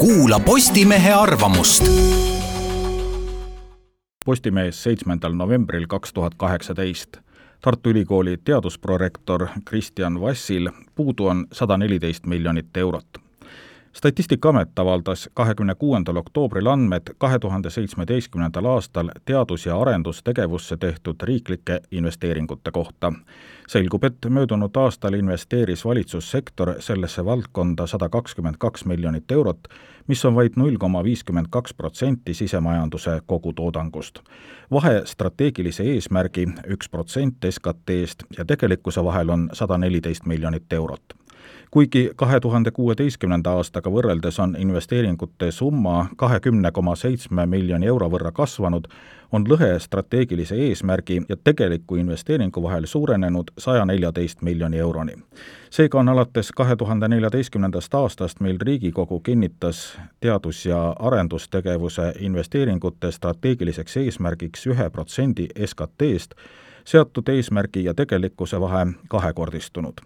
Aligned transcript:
kuula 0.00 0.40
Postimehe 0.40 1.12
arvamust. 1.12 1.84
Postimees 4.24 4.82
seitsmendal 4.82 5.32
novembril 5.32 5.86
kaks 5.88 6.12
tuhat 6.12 6.34
kaheksateist. 6.36 7.16
Tartu 7.60 7.90
Ülikooli 7.90 8.36
teadusprorektor 8.44 9.46
Kristjan 9.64 10.20
Vassil 10.20 10.70
puudu 10.94 11.26
on 11.26 11.46
sada 11.52 11.76
neliteist 11.76 12.26
miljonit 12.26 12.76
eurot 12.76 13.29
statistikaamet 13.92 14.78
avaldas 14.78 15.30
kahekümne 15.34 15.74
kuuendal 15.74 16.16
oktoobril 16.16 16.66
andmed 16.66 17.02
kahe 17.18 17.38
tuhande 17.38 17.70
seitsmeteistkümnendal 17.70 18.64
aastal 18.64 19.10
teadus- 19.24 19.66
ja 19.66 19.80
arendustegevusse 19.80 20.76
tehtud 20.76 21.16
riiklike 21.22 21.80
investeeringute 21.90 22.70
kohta. 22.70 23.12
selgub, 23.68 24.04
et 24.04 24.16
möödunud 24.28 24.76
aastal 24.76 25.14
investeeris 25.14 25.84
valitsussektor 25.84 26.74
sellesse 26.78 27.24
valdkonda 27.24 27.86
sada 27.86 28.08
kakskümmend 28.08 28.54
kaks 28.58 28.84
miljonit 28.84 29.32
eurot, 29.32 29.68
mis 30.06 30.24
on 30.24 30.34
vaid 30.34 30.52
null 30.56 30.76
koma 30.76 31.04
viiskümmend 31.04 31.46
kaks 31.50 31.74
protsenti 31.74 32.34
sisemajanduse 32.34 33.20
kogutoodangust. 33.26 34.18
vahe 34.70 35.02
strateegilise 35.04 35.82
eesmärgi 35.82 36.46
üks 36.66 36.88
protsent 36.90 37.36
SKT-st 37.50 38.24
ja 38.38 38.44
tegelikkuse 38.44 39.04
vahel 39.04 39.30
on 39.30 39.50
sada 39.52 39.78
neliteist 39.78 40.26
miljonit 40.26 40.72
eurot 40.72 41.20
kuigi 41.70 42.10
kahe 42.16 42.40
tuhande 42.40 42.70
kuueteistkümnenda 42.70 43.52
aastaga 43.52 43.90
võrreldes 43.90 44.40
on 44.42 44.56
investeeringute 44.58 45.50
summa 45.50 46.06
kahekümne 46.16 46.72
koma 46.72 46.96
seitsme 46.96 47.46
miljoni 47.46 47.86
euro 47.86 48.08
võrra 48.10 48.32
kasvanud, 48.32 48.88
on 49.32 49.46
lõhe 49.48 49.78
strateegilise 49.78 50.54
eesmärgi 50.54 51.22
ja 51.28 51.36
tegeliku 51.44 51.96
investeeringu 51.96 52.62
vahel 52.62 52.86
suurenenud 52.86 53.52
saja 53.58 53.84
neljateist 53.84 54.42
miljoni 54.42 54.78
euroni. 54.78 55.14
seega 55.70 55.98
on 55.98 56.08
alates 56.08 56.52
kahe 56.52 56.76
tuhande 56.76 57.08
neljateistkümnendast 57.08 57.94
aastast, 57.94 58.40
mil 58.40 58.56
Riigikogu 58.60 59.20
kinnitas 59.20 59.98
teadus- 60.20 60.66
ja 60.66 60.96
arendustegevuse 60.98 62.12
investeeringute 62.18 63.12
strateegiliseks 63.12 63.96
eesmärgiks 63.96 64.66
ühe 64.66 64.90
protsendi 64.90 65.48
SKT-st, 65.66 66.34
seatud 66.84 67.28
eesmärgi 67.28 67.84
ja 67.84 67.94
tegelikkuse 67.94 68.60
vahe 68.60 68.86
kahekordistunud 69.08 70.00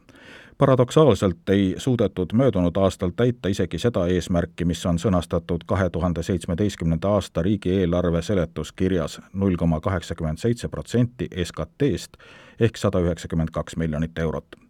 paradoksaalselt 0.58 1.48
ei 1.48 1.74
suudetud 1.78 2.33
möödunud 2.33 2.77
aastal 2.77 3.10
täita 3.16 3.48
isegi 3.48 3.78
seda 3.78 4.06
eesmärki, 4.06 4.64
mis 4.64 4.86
on 4.86 4.98
sõnastatud 4.98 5.66
kahe 5.66 5.91
tuhande 5.91 6.22
seitsmeteistkümnenda 6.22 7.08
aasta 7.08 7.42
riigieelarve 7.42 8.22
seletuskirjas 8.22 9.20
null 9.32 9.56
koma 9.56 9.80
kaheksakümmend 9.80 10.38
seitse 10.38 10.69
protsenti 10.69 11.28
SKT-st 11.44 12.20
ehk 12.60 12.77
sada 12.77 13.00
üheksakümmend 13.00 13.50
kaks 13.50 13.77
miljonit 13.77 14.19
eurot 14.19 14.64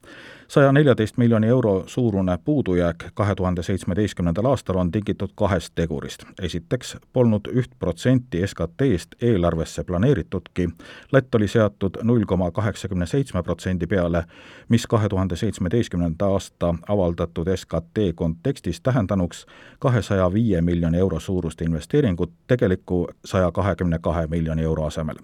saja 0.48 0.72
neljateist 0.72 1.16
miljoni 1.16 1.46
euro 1.46 1.84
suurune 1.86 2.38
puudujääk 2.44 3.04
kahe 3.14 3.34
tuhande 3.34 3.62
seitsmeteistkümnendal 3.62 4.44
aastal 4.44 4.76
on 4.76 4.90
tingitud 4.90 5.28
kahest 5.34 5.74
tegurist. 5.74 6.24
esiteks 6.42 6.96
polnud 7.12 7.48
üht 7.52 7.70
protsenti 7.78 8.46
SKT-st 8.46 9.14
eelarvesse 9.22 9.84
planeeritudki, 9.84 10.68
latt 11.12 11.34
oli 11.34 11.48
seatud 11.48 11.98
null 12.02 12.24
koma 12.24 12.50
kaheksakümne 12.50 13.06
seitsme 13.06 13.42
protsendi 13.42 13.86
peale, 13.86 14.24
mis 14.68 14.86
kahe 14.86 15.08
tuhande 15.08 15.36
seitsmeteistkümnenda 15.36 16.26
aasta 16.26 16.74
avaldatud 16.88 17.56
SKT 17.56 17.98
kontekstis 18.14 18.80
tähendanuks 18.80 19.46
kahesaja 19.78 20.32
viie 20.32 20.60
miljoni 20.60 20.98
euro 20.98 21.20
suurust 21.20 21.60
investeeringut 21.60 22.32
tegeliku 22.46 23.08
saja 23.24 23.52
kahekümne 23.52 23.98
kahe 23.98 24.26
miljoni 24.26 24.62
euro 24.62 24.84
asemel 24.86 25.16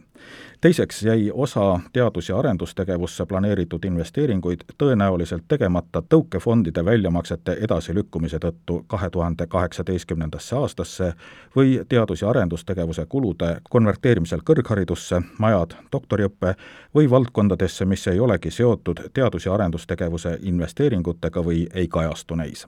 teiseks 0.61 1.03
jäi 1.03 1.31
osa 1.35 1.81
teadus- 1.93 2.29
ja 2.29 2.39
arendustegevusse 2.39 3.27
planeeritud 3.27 3.85
investeeringuid 3.85 4.61
tõenäoliselt 4.79 5.45
tegemata 5.49 6.03
tõukefondide 6.03 6.85
väljamaksete 6.85 7.57
edasilükkumise 7.61 8.39
tõttu 8.39 8.85
kahe 8.87 9.11
tuhande 9.11 9.47
kaheksateistkümnendasse 9.47 10.57
aastasse 10.57 11.13
või 11.57 11.85
teadus- 11.89 12.23
ja 12.23 12.31
arendustegevuse 12.31 13.07
kulude 13.07 13.61
konverteerimisel 13.71 14.41
kõrgharidusse, 14.45 15.23
majad, 15.39 15.75
doktoriõppe 15.93 16.55
või 16.95 17.11
valdkondadesse, 17.11 17.85
mis 17.85 18.07
ei 18.07 18.21
olegi 18.21 18.51
seotud 18.51 19.01
teadus- 19.13 19.47
ja 19.47 19.55
arendustegevuse 19.55 20.39
investeeringutega 20.43 21.45
või 21.45 21.67
ei 21.75 21.89
kajastu 21.89 22.35
neis 22.35 22.67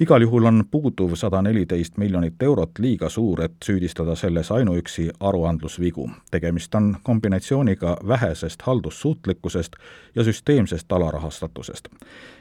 igal 0.00 0.22
juhul 0.22 0.44
on 0.44 0.64
puuduv 0.70 1.14
sada 1.14 1.42
neliteist 1.42 1.96
miljonit 1.96 2.42
eurot 2.42 2.70
liiga 2.78 3.08
suur, 3.08 3.42
et 3.42 3.52
süüdistada 3.64 4.14
selles 4.14 4.52
ainuüksi 4.52 5.10
aruandlusvigu. 5.20 6.10
tegemist 6.30 6.74
on 6.74 6.96
kombinatsiooniga 7.02 7.96
vähesest 8.08 8.62
haldussuutlikkusest 8.62 9.72
ja 10.14 10.24
süsteemsest 10.24 10.92
alarahastatusest 10.92 11.88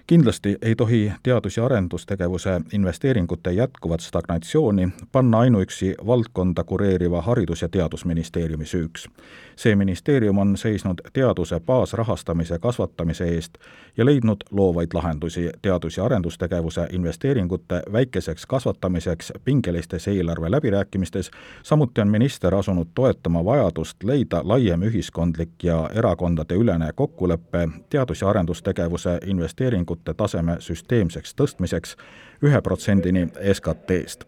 kindlasti 0.07 0.57
ei 0.61 0.75
tohi 0.75 1.11
teadus- 1.23 1.57
ja 1.57 1.65
arendustegevuse 1.65 2.61
investeeringute 2.73 3.51
jätkuvat 3.51 3.99
stagnatsiooni 3.99 4.89
panna 5.11 5.39
ainuüksi 5.39 5.95
valdkonda 6.05 6.63
kureeriva 6.63 7.21
Haridus- 7.21 7.61
ja 7.61 7.69
Teadusministeeriumi 7.69 8.65
süüks. 8.65 9.09
see 9.55 9.75
ministeerium 9.75 10.37
on 10.37 10.57
seisnud 10.57 10.97
teaduse 11.13 11.59
baasrahastamise 11.59 12.59
kasvatamise 12.59 13.25
eest 13.25 13.57
ja 13.97 14.05
leidnud 14.05 14.37
loovaid 14.51 14.87
lahendusi 14.93 15.49
teadus- 15.61 15.97
ja 15.97 16.05
arendustegevuse 16.05 16.87
investeeringute 16.91 17.46
väikeseks 17.91 18.45
kasvatamiseks 18.45 19.33
pingelistes 19.45 20.07
eelarve 20.07 20.51
läbirääkimistes, 20.51 21.31
samuti 21.63 22.01
on 22.01 22.07
minister 22.07 22.55
asunud 22.55 22.87
toetama 22.95 23.45
vajadust 23.45 24.03
leida 24.03 24.41
laiem 24.43 24.81
ühiskondlik 24.81 25.63
ja 25.63 25.89
erakondadeülene 25.93 26.91
kokkulepe 26.95 27.69
teadus- 27.89 28.21
ja 28.21 28.29
arendustegevuse 28.29 29.19
investeeringute 29.25 29.67
investeeringute 29.67 30.13
taseme 30.13 30.57
süsteemseks 30.59 31.35
tõstmiseks 31.35 31.95
ühe 32.43 32.61
protsendini 32.61 33.27
SKT-st. 33.53 34.25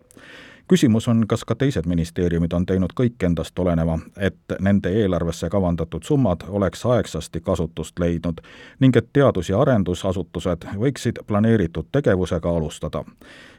Küsimus 0.69 1.07
on, 1.07 1.27
kas 1.27 1.45
ka 1.45 1.55
teised 1.55 1.85
ministeeriumid 1.89 2.53
on 2.53 2.65
teinud 2.65 2.93
kõik 3.01 3.25
endast 3.25 3.59
oleneva, 3.59 3.97
et 4.17 4.55
nende 4.59 4.91
eelarvesse 5.01 5.49
kavandatud 5.49 6.05
summad 6.05 6.45
oleks 6.47 6.85
aegsasti 6.85 7.41
kasutust 7.41 7.99
leidnud 7.99 8.41
ning 8.79 8.97
et 8.97 9.09
teadus- 9.13 9.49
ja 9.49 9.61
arendusasutused 9.61 10.69
võiksid 10.75 11.23
planeeritud 11.27 11.85
tegevusega 11.91 12.49
alustada. 12.49 13.03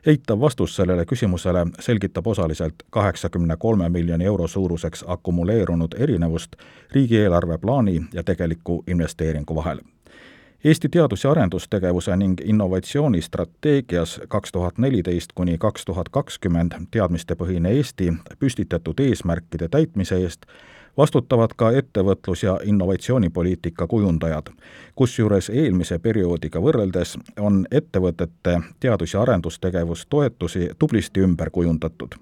eitav 0.06 0.40
vastus 0.40 0.76
sellele 0.76 1.04
küsimusele 1.04 1.66
selgitab 1.80 2.26
osaliselt 2.26 2.74
kaheksakümne 2.90 3.56
kolme 3.56 3.88
miljoni 3.88 4.24
euro 4.24 4.48
suuruseks 4.48 5.04
akumuleerunud 5.06 5.94
erinevust 5.98 6.56
riigieelarve 6.92 7.58
plaani 7.58 8.02
ja 8.12 8.22
tegeliku 8.22 8.84
investeeringu 8.86 9.54
vahel 9.54 9.80
Eesti 10.64 10.88
teadus- 10.88 11.24
ja 11.24 11.30
arendustegevuse 11.30 12.16
ning 12.16 12.34
innovatsiooni 12.44 13.22
strateegias 13.22 14.20
kaks 14.28 14.52
tuhat 14.52 14.78
neliteist 14.78 15.32
kuni 15.34 15.58
kaks 15.58 15.84
tuhat 15.84 16.08
kakskümmend 16.08 16.72
teadmistepõhine 16.90 17.70
Eesti 17.70 18.12
püstitatud 18.38 19.00
eesmärkide 19.00 19.68
täitmise 19.68 20.16
eest 20.16 20.46
vastutavad 20.96 21.50
ka 21.56 21.70
ettevõtlus- 21.70 22.42
ja 22.42 22.60
innovatsioonipoliitika 22.64 23.86
kujundajad, 23.86 24.46
kusjuures 24.94 25.50
eelmise 25.50 25.98
perioodiga 25.98 26.60
võrreldes 26.60 27.16
on 27.38 27.66
ettevõtete 27.70 28.60
teadus- 28.80 29.14
ja 29.14 29.22
arendustegevustoetusi 29.22 30.70
tublisti 30.78 31.20
ümber 31.20 31.50
kujundatud 31.50 32.14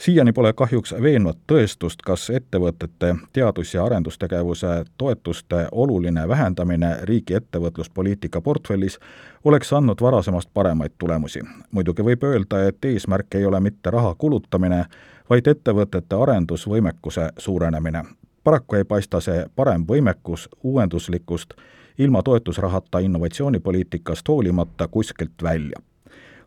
siiani 0.00 0.32
pole 0.32 0.52
kahjuks 0.52 0.94
veenvat 1.02 1.38
tõestust, 1.52 2.00
kas 2.04 2.30
ettevõtete 2.30 3.16
teadus- 3.32 3.74
ja 3.74 3.84
arendustegevuse 3.84 4.84
toetuste 4.98 5.68
oluline 5.72 6.28
vähendamine 6.28 6.96
riigi 7.02 7.34
ettevõtluspoliitika 7.34 8.40
portfellis 8.40 8.98
oleks 9.44 9.72
andnud 9.72 10.00
varasemast 10.00 10.50
paremaid 10.54 10.92
tulemusi. 10.98 11.40
muidugi 11.70 12.02
võib 12.02 12.24
öelda, 12.24 12.68
et 12.68 12.84
eesmärk 12.84 13.34
ei 13.34 13.44
ole 13.44 13.60
mitte 13.60 13.90
raha 13.90 14.14
kulutamine, 14.14 14.84
vaid 15.30 15.46
ettevõtete 15.46 16.22
arendusvõimekuse 16.22 17.28
suurenemine. 17.38 18.04
paraku 18.44 18.76
ei 18.76 18.84
paista 18.84 19.20
see 19.20 19.46
parem 19.56 19.84
võimekus 19.86 20.48
uuenduslikust 20.62 21.54
ilma 21.98 22.22
toetusrahata 22.22 22.98
innovatsioonipoliitikast 22.98 24.28
hoolimata 24.28 24.88
kuskilt 24.88 25.42
välja 25.42 25.89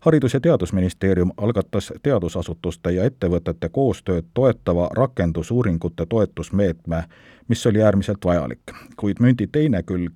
haridus- 0.05 0.33
ja 0.33 0.39
Teadusministeerium 0.39 1.31
algatas 1.37 1.93
teadusasutuste 2.03 2.91
ja 2.91 3.03
ettevõtete 3.03 3.69
koostööd 3.69 4.25
toetava 4.33 4.89
rakendusuuringute 4.93 6.05
toetusmeetme, 6.05 7.03
mis 7.47 7.65
oli 7.65 7.83
äärmiselt 7.83 8.25
vajalik. 8.25 8.59
kuid 8.95 9.17
mündi 9.19 9.47
teine 9.47 9.83
külg 9.83 10.11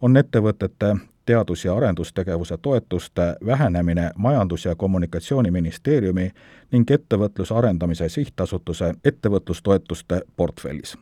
on 0.00 0.16
ettevõtete 0.16 0.96
teadus- 1.26 1.64
ja 1.64 1.76
arendustegevuse 1.76 2.58
toetuste 2.62 3.36
vähenemine 3.46 4.10
Majandus- 4.16 4.64
ja 4.64 4.74
Kommunikatsiooniministeeriumi 4.76 6.30
ning 6.70 6.90
Ettevõtluse 6.90 7.54
Arendamise 7.54 8.08
Sihtasutuse 8.08 8.94
ettevõtlustoetuste 9.04 10.20
portfellis 10.36 10.98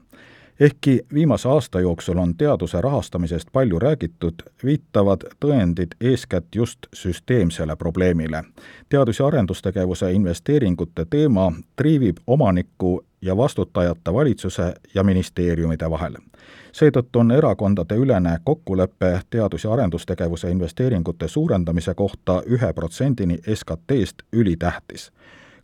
ehkki 0.60 1.00
viimase 1.14 1.48
aasta 1.48 1.80
jooksul 1.80 2.18
on 2.18 2.36
teaduse 2.36 2.80
rahastamisest 2.80 3.48
palju 3.52 3.78
räägitud, 3.78 4.34
viitavad 4.64 5.20
tõendid 5.44 5.96
eeskätt 6.00 6.46
just 6.54 6.78
süsteemsele 6.94 7.76
probleemile. 7.76 8.44
teadus- 8.88 9.18
ja 9.18 9.26
arendustegevuse 9.26 10.12
investeeringute 10.12 11.06
teema 11.10 11.52
triivib 11.76 12.16
omaniku 12.26 13.04
ja 13.22 13.36
vastutajate 13.36 14.12
valitsuse 14.12 14.74
ja 14.94 15.04
ministeeriumide 15.04 15.90
vahel. 15.90 16.14
seetõttu 16.72 17.18
on 17.18 17.30
erakondadeülene 17.30 18.38
kokkulepe 18.44 19.20
teadus- 19.30 19.64
ja 19.64 19.72
arendustegevuse 19.72 20.50
investeeringute 20.50 21.28
suurendamise 21.28 21.94
kohta 21.94 22.42
ühe 22.46 22.72
protsendini 22.72 23.38
SKT-st 23.54 24.22
ülitähtis. 24.32 25.12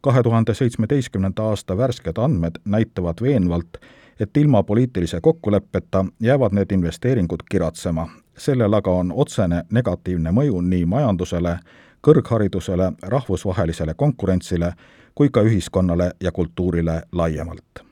kahe 0.00 0.22
tuhande 0.22 0.54
seitsmeteistkümnenda 0.54 1.42
aasta 1.42 1.76
värsked 1.76 2.19
andmed 2.19 2.54
näitavad 2.64 3.14
veenvalt, 3.22 3.76
et 4.20 4.36
ilma 4.36 4.62
poliitilise 4.62 5.20
kokkuleppeta 5.20 6.04
jäävad 6.20 6.52
need 6.52 6.70
investeeringud 6.70 7.42
kiratsema. 7.50 8.08
sellel 8.38 8.72
aga 8.72 8.90
on 8.90 9.12
otsene 9.12 9.62
negatiivne 9.70 10.30
mõju 10.30 10.60
nii 10.60 10.84
majandusele, 10.86 11.58
kõrgharidusele, 12.06 12.92
rahvusvahelisele 13.02 13.94
konkurentsile 13.94 14.72
kui 15.14 15.28
ka 15.28 15.42
ühiskonnale 15.42 16.10
ja 16.20 16.32
kultuurile 16.32 17.02
laiemalt 17.12 17.84